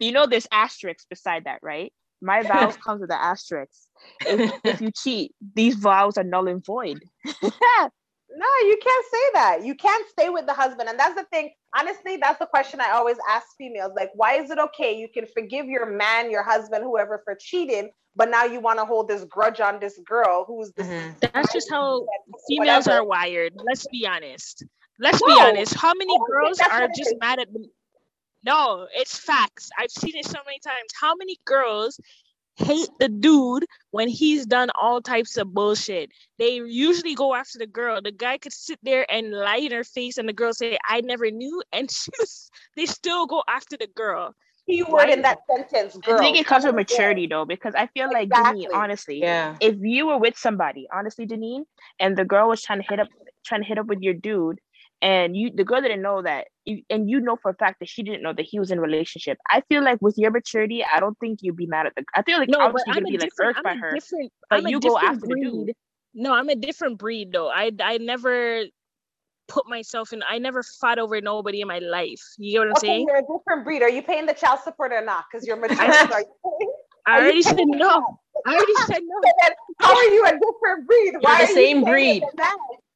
[0.00, 1.92] You know, there's asterisks beside that, right?
[2.20, 3.72] My vows comes with an asterisk.
[4.26, 7.00] If, if you cheat, these vows are null and void.
[8.36, 9.64] No, you can't say that.
[9.64, 10.88] You can't stay with the husband.
[10.88, 11.50] And that's the thing.
[11.76, 13.92] Honestly, that's the question I always ask females.
[13.96, 14.96] Like, why is it okay?
[14.96, 18.84] You can forgive your man, your husband, whoever for cheating, but now you want to
[18.84, 20.86] hold this grudge on this girl who's this.
[20.86, 21.32] Mhm.
[21.32, 22.06] That's just how
[22.48, 23.02] females Whatever.
[23.02, 23.52] are wired.
[23.56, 24.64] Let's be honest.
[25.00, 25.74] Let's be honest.
[25.74, 27.68] How many I girls are just mad at me?
[28.44, 29.70] No, it's facts.
[29.78, 30.90] I've seen it so many times.
[30.98, 32.00] How many girls
[32.56, 36.10] hate the dude when he's done all types of bullshit?
[36.38, 38.00] They usually go after the girl.
[38.02, 41.00] The guy could sit there and lie in her face, and the girl say, "I
[41.02, 44.34] never knew," and she's, they still go after the girl.
[44.66, 46.14] Keyword in that sentence, girl.
[46.14, 46.82] I think it comes with Girl.
[46.82, 48.66] maturity though, because I feel like Exactly.
[48.66, 49.56] Deneen, honestly, Yeah.
[49.60, 51.64] if you were with somebody, honestly, Deneen,
[51.98, 53.08] and the girl was trying to hit up
[53.44, 54.60] trying to hit up with your dude,
[55.02, 57.88] and you the girl didn't know that, you, and you know for a fact that
[57.88, 59.38] she didn't know that he was in a relationship.
[59.50, 62.04] I feel like with your maturity, I don't think you'd be mad at the.
[62.14, 63.56] I feel like No, obviously you're I'm gonna a be like different.
[63.56, 63.94] irked by I'm a her.
[63.94, 64.32] different.
[64.50, 65.64] but I'm a you go different after the dude.
[65.66, 65.76] breed.
[66.14, 67.48] No, I'm a different breed though.
[67.48, 68.64] I I never
[69.48, 70.22] put myself in.
[70.28, 72.20] I never fought over nobody in my life.
[72.38, 73.06] You get what I'm Okay, saying?
[73.08, 73.82] you're a different breed.
[73.82, 75.24] Are you paying the child support or not?
[75.30, 75.76] Because you're mature.
[75.80, 76.72] I- Are you paying-
[77.06, 78.04] I already said no.
[78.46, 79.20] I already said no.
[79.22, 81.12] then how are you a different breed?
[81.12, 82.22] You're Why the are you same saying breed.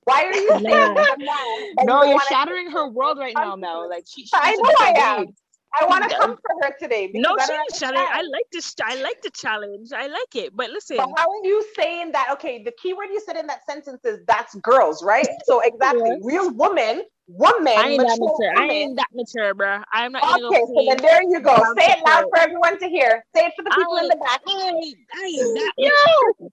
[0.07, 0.23] It's a man?
[0.23, 1.03] Why are you saying Nah.
[1.03, 1.75] it's a man?
[1.79, 3.89] And No, you you're shattering her world right now, Mel.
[3.89, 5.35] Like she, she's I know I am.
[5.81, 7.11] I want to come for her today.
[7.13, 8.09] No, I she challenge.
[8.13, 8.75] I like this.
[8.83, 9.93] I like the challenge.
[9.93, 10.57] I like it.
[10.57, 12.29] But listen, But how are you saying that?
[12.35, 15.27] Okay, the key word you said in that sentence is that's girls, right?
[15.45, 16.21] So exactly, Yes.
[16.23, 18.57] real woman, woman, I ain't that mature mature.
[18.57, 18.77] I woman.
[18.77, 19.79] ain't that mature, bro.
[19.93, 21.65] I'm not Okay, so then there you go.
[21.79, 23.25] Say it loud for everyone to hear.
[23.35, 24.41] Say it for the people in the back.
[24.47, 26.51] I ain't, I ain't that Yo!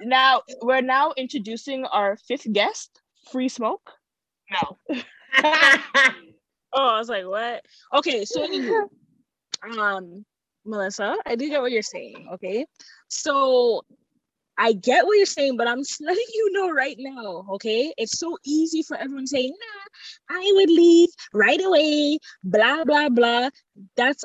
[0.00, 3.90] Now we're now introducing our fifth guest, Free Smoke.
[4.50, 4.78] No.
[6.74, 7.64] Oh, I was like, what?
[7.94, 8.44] Okay, so
[9.78, 10.24] um,
[10.64, 12.28] Melissa, I do get what you're saying.
[12.34, 12.66] Okay,
[13.06, 13.82] so
[14.58, 17.46] I get what you're saying, but I'm just letting you know right now.
[17.52, 23.08] Okay, it's so easy for everyone saying, "Nah, I would leave right away." Blah blah
[23.08, 23.50] blah.
[23.96, 24.24] That's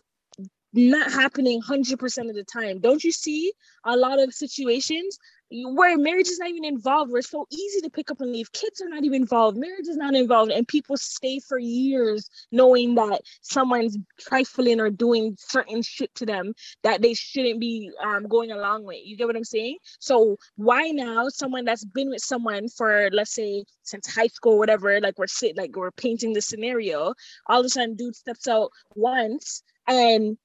[0.73, 2.79] not happening 100% of the time.
[2.79, 3.51] Don't you see
[3.86, 5.17] a lot of situations
[5.51, 8.51] where marriage is not even involved, where it's so easy to pick up and leave?
[8.51, 12.95] Kids are not even involved, marriage is not involved, and people stay for years knowing
[12.95, 18.51] that someone's trifling or doing certain shit to them that they shouldn't be um, going
[18.51, 18.99] along with.
[19.03, 19.77] You get what I'm saying?
[19.99, 24.99] So, why now someone that's been with someone for, let's say, since high school, whatever,
[25.01, 27.13] like we're sit, like we're painting the scenario,
[27.47, 30.38] all of a sudden, dude steps out once and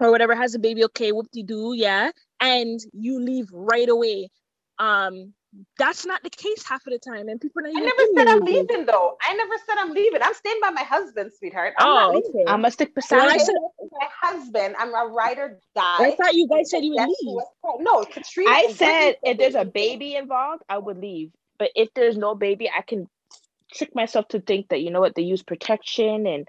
[0.00, 4.28] or whatever has a baby okay whoop-de-doo yeah and you leave right away
[4.78, 5.32] um
[5.78, 8.28] that's not the case half of the time and people are not I never said
[8.28, 8.68] I'm marriages.
[8.68, 9.16] leaving though.
[9.26, 10.20] I never said I'm leaving.
[10.22, 11.72] I'm staying by my husband, sweetheart.
[11.78, 14.76] I'm oh okay I'm gonna stick Well, beside I said- my husband.
[14.78, 15.96] I'm a ride or die.
[16.00, 18.50] i thought you guys said you would That's leave what- No, Katrina.
[18.50, 21.30] I said if there's a baby involved, I would leave.
[21.58, 23.08] But if there's no baby, I can
[23.72, 26.46] trick myself to think that you know what they use protection and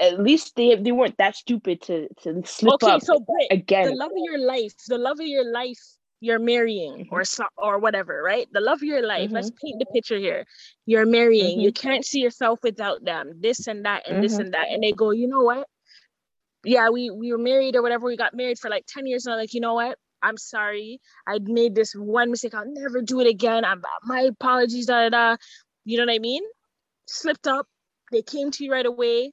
[0.00, 3.94] at least they they weren't that stupid to to slip okay up so Britt, the
[3.94, 5.78] love of your life the love of your life
[6.20, 9.86] you're marrying or so, or whatever right the love of your life let's paint the
[9.86, 10.44] picture here
[10.86, 14.40] you're marrying you can't see yourself without them this and that and this Mhm.
[14.40, 15.68] and that and they go you know what
[16.64, 19.34] yeah we we were married or whatever we got married for like 10 years and
[19.34, 21.00] I'm like you know what I'm sorry.
[21.28, 22.54] I made this one mistake.
[22.54, 23.64] I'll never do it again.
[23.64, 24.86] I'm my apologies.
[24.86, 25.36] Da, da, da.
[25.84, 26.42] You know what I mean?
[27.06, 27.66] Slipped up.
[28.10, 29.30] They came to you right away.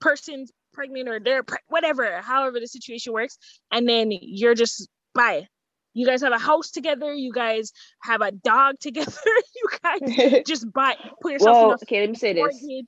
[0.00, 3.38] Person's pregnant or they're pre- whatever, however the situation works,
[3.70, 5.46] and then you're just bye.
[5.94, 7.14] You guys have a house together.
[7.14, 9.10] You guys have a dog together.
[9.54, 12.40] you guys just buy put yourself in a okay, let me say this.
[12.40, 12.86] mortgage.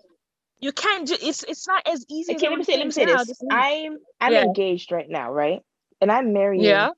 [0.60, 1.06] You can't.
[1.08, 2.34] Ju- it's it's not as easy.
[2.34, 3.12] as let me say let me say this.
[3.14, 3.52] Yeah, just leave.
[3.52, 4.42] I'm I'm Yeah.
[4.42, 5.60] engaged right now, right?
[6.00, 6.90] And I'm marrying Yeah.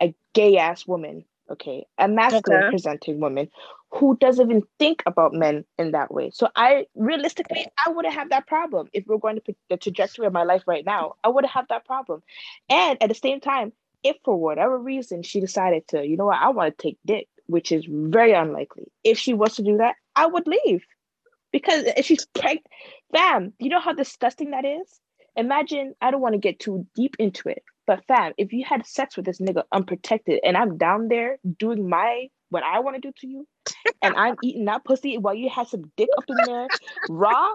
[0.00, 2.68] a gay ass woman, okay, a masculine Okay.
[2.68, 3.48] presenting woman
[3.90, 6.30] who doesn't even think about men in that way.
[6.32, 10.26] So I realistically, I wouldn't have that problem if we're going to pick the trajectory
[10.26, 11.14] of my life right now.
[11.24, 12.22] I wouldn't have that problem.
[12.68, 16.40] And at the same time, if for whatever reason she decided to, you know what,
[16.40, 18.90] I want to take dick, which is very unlikely.
[19.04, 20.84] If she was to do that, I would leave
[21.52, 22.66] because if she's pregnant,
[23.12, 25.00] fam, you know how disgusting that is.
[25.36, 28.86] Imagine, I don't want to get too deep into it, but fam, if you had
[28.86, 33.00] sex with this nigga unprotected and I'm down there doing my what I want to
[33.00, 33.46] do to you,
[34.02, 36.68] and I'm eating that pussy while you had some dick up in there,
[37.08, 37.48] raw,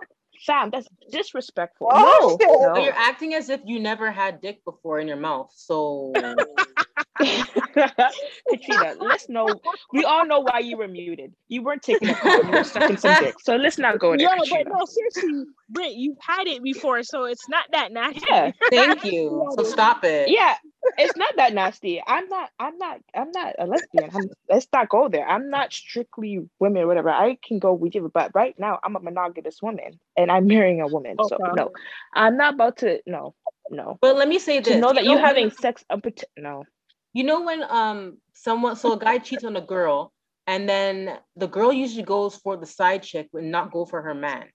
[0.46, 1.90] fam, that's disrespectful.
[1.92, 2.50] Oh, shit.
[2.50, 5.52] no, you're acting as if you never had dick before in your mouth.
[5.54, 6.14] So
[8.50, 9.48] Katrina, let's know.
[9.94, 11.34] We all know why you were muted.
[11.48, 12.44] You weren't taking a call.
[12.44, 13.36] You were sucking some dick.
[13.42, 17.26] So let's not go there, Yeah, but no, seriously, Britt, you've had it before, so
[17.26, 18.22] it's not that nasty.
[18.30, 19.50] Yeah, thank you.
[19.58, 20.30] So stop it.
[20.30, 20.56] yeah.
[20.98, 22.02] It's not that nasty.
[22.06, 22.50] I'm not.
[22.60, 23.02] I'm not.
[23.16, 24.10] I'm not a lesbian.
[24.16, 25.28] I'm, let's not go there.
[25.28, 27.10] I'm not strictly women, or whatever.
[27.12, 30.82] I can go with you, but right now I'm a monogamous woman, and I'm marrying
[30.82, 31.18] a woman.
[31.28, 31.52] So Okay.
[31.56, 31.70] no,
[32.16, 33.00] I'm not about to.
[33.06, 33.36] No,
[33.70, 34.00] no.
[34.02, 34.74] But let me say this.
[34.74, 36.64] To know that you when- having sex, unprote- no.
[37.14, 40.14] You know when um someone so a guy cheats on a girl
[40.48, 44.14] and then the girl usually goes for the side chick but not go for her
[44.14, 44.46] man.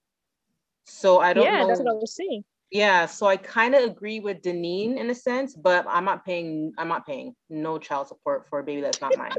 [0.87, 1.69] So I don't yeah, know.
[1.69, 2.45] that's what I was saying.
[2.71, 6.73] Yeah, so I kind of agree with Deneen in a sense, but I'm not paying.
[6.79, 9.31] I'm not paying no child support for a baby that's not mine.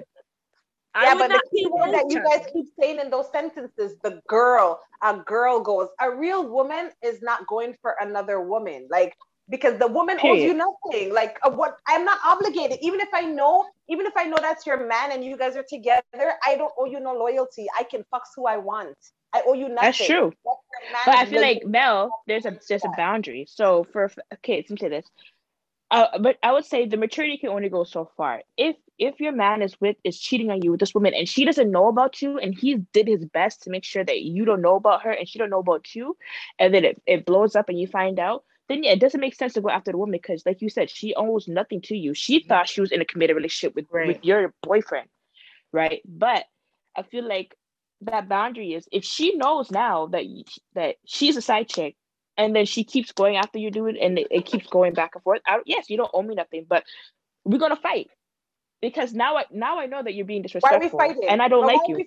[0.96, 4.80] Yeah, but the key word that you guys keep saying in those sentences, the girl,
[5.04, 5.90] a girl goes.
[6.02, 8.88] A real woman is not going for another woman.
[8.90, 9.14] Like
[9.50, 11.14] because the woman owes you nothing.
[11.14, 12.80] Like uh, what I'm not obligated.
[12.82, 15.66] Even if I know, even if I know that's your man and you guys are
[15.68, 17.68] together, I don't owe you no loyalty.
[17.78, 18.98] I can fuck who I want.
[19.34, 19.76] I owe you nothing.
[19.82, 20.34] That's true.
[20.46, 23.46] That's your man's But I feel like Mel, there's a there's a boundary.
[23.50, 25.06] So for okay, let me say this.
[25.90, 28.44] Uh, but I would say the maturity can only go so far.
[28.58, 31.46] If if your man is with is cheating on you with this woman and she
[31.46, 34.62] doesn't know about you and he did his best to make sure that you don't
[34.62, 36.18] know about her and she don't know about you,
[36.60, 39.36] and then it, it blows up and you find out, then yeah, it doesn't make
[39.36, 42.14] sense to go after the woman because, like you said, she owes nothing to you.
[42.14, 42.48] She mm-hmm.
[42.48, 44.08] thought she was in a committed relationship with Right.
[44.08, 45.08] with your boyfriend,
[45.72, 46.02] right?
[46.06, 46.46] But
[46.96, 47.56] I feel like
[48.02, 50.24] that boundary is if she knows now that
[50.76, 51.96] that she's a side chick,
[52.38, 55.24] and then she keeps going after you, dude, and it, it keeps going back and
[55.24, 55.42] forth.
[55.48, 56.84] I, yes, you don't owe me nothing, but
[57.44, 58.10] we're gonna fight
[58.82, 61.30] because now I now I know that you're being Why are we disrespectful, fighting?
[61.30, 62.06] and I don't like why you.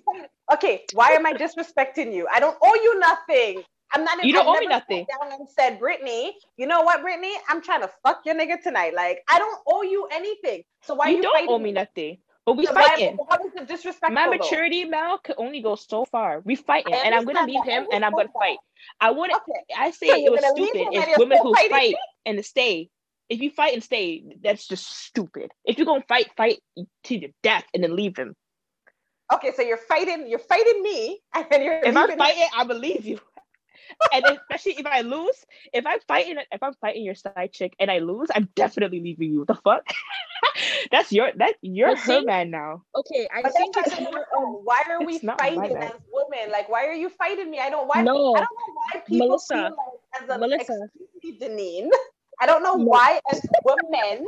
[0.53, 2.27] Okay, why am I disrespecting you?
[2.31, 3.63] I don't owe you nothing.
[3.93, 4.23] I'm not.
[4.23, 5.05] You don't I've owe me nothing.
[5.09, 7.33] Down and said, Brittany, you know what, Brittany?
[7.49, 8.93] I'm trying to fuck your nigga tonight.
[8.93, 10.63] Like, I don't owe you anything.
[10.83, 13.17] So why you are you don't fighting owe me nothing, but we So why- fighting.
[13.29, 14.15] How is it disrespectful?
[14.15, 16.41] My maturity, Mel, could only go so far.
[16.45, 18.57] We fighting, and I'm gonna leave him, and I'm gonna fight.
[18.99, 19.41] I wouldn't.
[19.41, 19.61] Okay.
[19.77, 22.89] I say So it was stupid and women who fighting fight and stay.
[23.31, 25.51] If you fight and stay, that's just stupid.
[25.63, 26.59] If you're gonna fight, fight
[27.05, 28.35] to the death and then leave him.
[29.33, 30.27] Okay, so you're fighting.
[30.27, 31.79] You're fighting me, and then you're.
[31.79, 33.19] If I'm leaving- fighting, I believe you.
[34.13, 35.35] and especially if I lose,
[35.71, 39.31] if I'm fighting, if I'm fighting your side chick and I lose, I'm definitely leaving
[39.31, 39.45] you.
[39.47, 39.83] The fuck?
[40.91, 42.83] that's your that you're But her see- man now.
[42.95, 44.45] Okay, I But think it's not more fair.
[44.67, 45.93] why are we it's not my fighting bad.
[45.95, 46.51] as women?
[46.51, 47.59] Like, why are you fighting me?
[47.59, 47.87] I don't.
[47.87, 48.01] Why?
[48.01, 48.35] No.
[48.35, 49.53] I don't know why people Melissa.
[49.55, 50.77] feel like as a Melissa.
[50.83, 51.89] excuse me, Deneen.
[52.41, 54.25] I don't know why as women.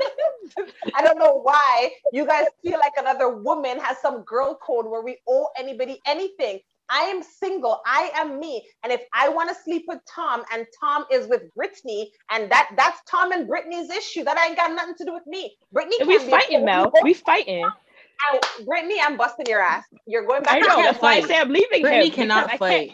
[0.96, 5.02] I don't know why you guys feel like another woman has some girl code where
[5.02, 6.60] we owe anybody anything.
[6.90, 7.82] I am single.
[7.88, 8.64] I am me.
[8.84, 12.70] And if I want to sleep with Tom and Tom is with Brittany, and that
[12.78, 14.24] that's Tom and Brittany's issue.
[14.24, 15.56] That ain't got nothing to do with me.
[15.72, 16.66] Brittany we can't be a fighting.
[16.66, 16.92] Mel.
[17.02, 17.64] We fighting.
[17.66, 18.46] Out.
[18.66, 19.86] Brittany, I'm busting your ass.
[20.06, 20.78] You're going back I to know.
[20.78, 21.30] the That's why I fight.
[21.30, 22.16] say I'm leaving Brittany him.
[22.16, 22.92] cannot because I fight.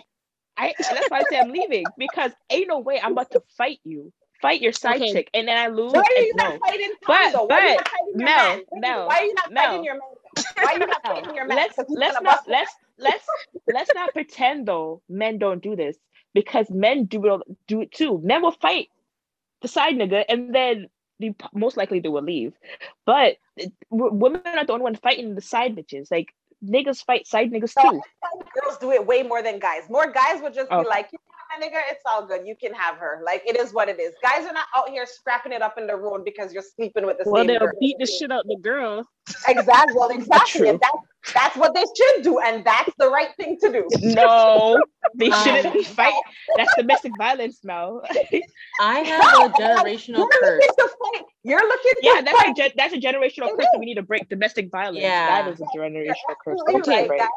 [0.58, 3.80] I that's why I say I'm leaving because ain't no way I'm about to fight
[3.84, 4.14] you.
[4.42, 5.12] Fight your side Okay.
[5.12, 5.92] chick and then I lose.
[5.94, 6.44] Why are you no.
[6.50, 7.50] not fighting Tom But-?
[7.50, 8.82] Why are you but, not fighting your Mel, man?
[8.82, 9.66] Mel, Why are you not Mel.
[9.66, 10.02] fighting your man?
[10.56, 11.58] Why are you not No, fighting your man?
[11.58, 13.26] let's let's not let's let's
[13.68, 15.98] let's not pretend though men don't do this
[16.34, 18.20] because men do it do it too.
[18.24, 18.88] Men will fight
[19.62, 20.88] the side nigga and then
[21.20, 22.54] the, most likely they will leave.
[23.06, 23.38] But
[23.90, 26.10] women are not the only one fighting the side bitches.
[26.10, 28.02] Like niggas fight side niggas No, too.
[28.62, 29.90] Girls do it way more than guys.
[29.90, 30.82] More guys would just Oh.
[30.84, 31.20] be like, you
[31.60, 32.46] nigga, it's all good.
[32.48, 33.22] You can have her.
[33.26, 34.14] Like it is what it is.
[34.24, 37.18] Guys are not out here scrapping it up in the road because you're sleeping with
[37.18, 37.72] the well, same they'll girl.
[37.80, 39.06] beat the shit out the girl.
[39.48, 39.96] Exactly.
[39.96, 40.60] Well, exactly.
[40.62, 40.70] True.
[40.70, 43.88] And that's that's what they should do, and that's the right thing to do.
[44.02, 44.82] No,
[45.16, 46.22] they Um, shouldn't be fighting.
[46.56, 48.02] That's domestic violence, Mel.
[48.82, 50.62] I have a generational You're curse.
[50.62, 51.26] looking to fight.
[51.44, 52.56] You're looking yeah, to that's a fight.
[52.56, 54.30] gen- that's a generational It curse that we need to break.
[54.30, 55.00] Domestic violence.
[55.00, 55.42] Yeah.
[55.44, 56.60] That is a generational curse.
[56.62, 57.20] absolutely Okay, right, right.
[57.20, 57.30] guys.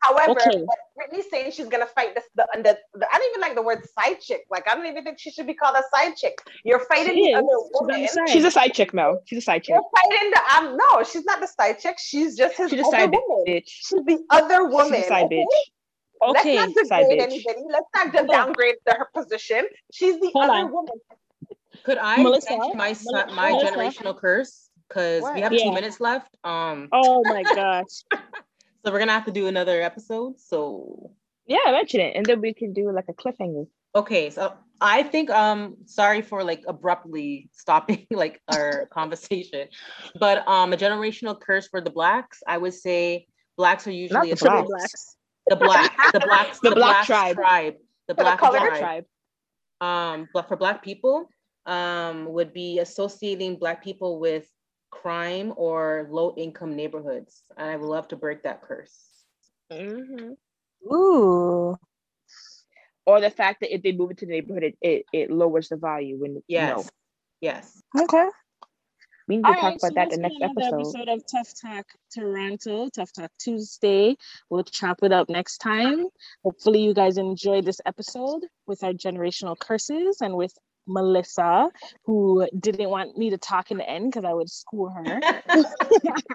[0.00, 0.64] However, Okay.
[0.66, 2.24] but Brittany's saying she's gonna fight this.
[2.36, 4.42] The, the, the, I don't even like the word side chick.
[4.50, 6.38] Like I don't even think she should be called a side chick.
[6.64, 8.08] You're fighting She the other She's woman.
[8.08, 8.28] side.
[8.28, 9.20] She's a side chick, Mel.
[9.26, 9.74] She's a side chick.
[9.74, 10.40] You're fighting the.
[10.56, 11.96] Um, no, she's not the side chick.
[11.98, 13.44] She's just his She's a other side woman.
[13.46, 13.64] bitch.
[13.66, 14.94] She's the other woman.
[14.94, 15.44] She's a side okay?
[15.44, 16.30] bitch.
[16.30, 17.32] Okay, Let's not side degrade bitch.
[17.32, 17.60] anybody.
[17.70, 19.66] Let's not just Hold downgrade the, her position.
[19.92, 20.72] She's the Hold other on.
[20.72, 20.94] woman.
[21.84, 23.66] Could I Melissa, my si- my Melissa.
[23.66, 24.68] generational curse?
[24.88, 25.64] Because we have Yeah.
[25.64, 26.28] two minutes left.
[26.44, 28.04] Um, Oh my gosh.
[28.88, 30.40] so we're gonna have to do another episode.
[30.40, 31.12] So
[31.46, 33.68] Yeah, mention it, and then we can do like a cliffhanger.
[33.94, 39.68] okay, so I think um sorry for like abruptly stopping like our conversation,
[40.18, 42.42] but um a generational curse for the blacks.
[42.46, 44.68] I would say blacks are usually the blacks.
[44.68, 45.16] blacks.
[45.48, 47.36] the black the blacks The the, black black tribe.
[47.36, 47.74] tribe
[48.08, 48.78] the For the black tribe.
[48.78, 49.04] tribe.
[49.80, 51.28] um but for black people
[51.66, 54.48] um would be associating black people with
[54.90, 59.24] crime or low income neighborhoods and i would love to break that curse
[59.70, 60.32] hmm
[60.92, 61.76] Ooh.
[63.06, 65.76] Or the fact that if they move into the neighborhood, it, it, it lowers the
[65.76, 66.18] value.
[66.18, 66.84] When yes no.
[67.40, 68.28] yes Okay.
[69.28, 70.96] we need to All talk right, so about that that's the next episode.
[70.96, 74.16] episode of Tough Talk Toronto, Tough Talk Tuesday.
[74.50, 76.06] We'll chop it up next time.
[76.44, 80.52] Hopefully, you guys enjoyed this episode with our generational curses and with
[80.88, 81.70] Melissa,
[82.04, 85.20] who didn't want me to talk in the end because I would school her.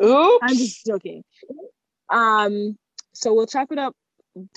[0.03, 1.23] Ooh, I'm just joking.
[2.09, 2.77] Um,
[3.13, 3.95] so we'll chop it up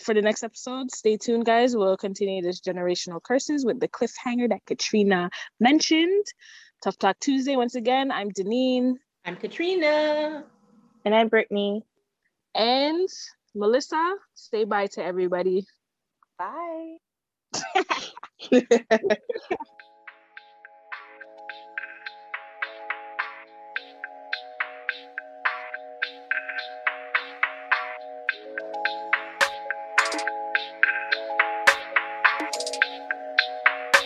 [0.03, 0.91] for the next episode.
[0.91, 1.77] Stay tuned, guys.
[1.77, 5.31] We'll continue this generational curses with the cliffhanger that Katrina
[5.61, 6.27] mentioned.
[6.83, 8.11] Tough Talk Tuesday once again.
[8.11, 8.95] I'm Deneen
[9.27, 10.45] i'm katrina
[11.05, 11.83] and I'm Brittany.
[12.55, 13.09] and
[13.57, 14.15] Melissa.
[14.35, 15.67] Say bye to everybody.
[16.39, 16.99] Bye.